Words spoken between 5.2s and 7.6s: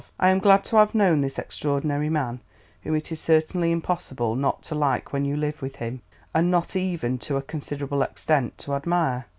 you live with him, and not even to a